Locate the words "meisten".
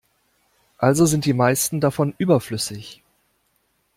1.33-1.79